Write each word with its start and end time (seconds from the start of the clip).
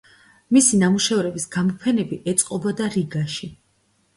მისი 0.55 0.77
ნამუშევრების 0.83 1.45
გამოფენები 1.57 2.19
ეწყობოდა 2.33 2.89
რიგაში. 2.97 3.53